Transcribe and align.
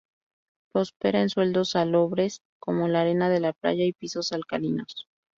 Prospera 0.71 1.21
en 1.21 1.29
suelos 1.29 1.69
salobres, 1.69 2.41
como 2.57 2.87
la 2.87 3.01
arena 3.01 3.29
de 3.29 3.39
la 3.39 3.53
playa 3.53 3.85
y 3.85 3.93
pisos 3.93 4.31
alcalinos. 4.31 5.07